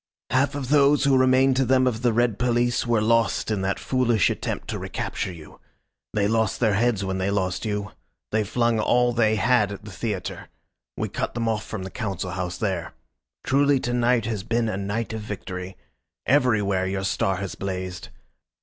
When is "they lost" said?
6.15-6.59, 7.19-7.65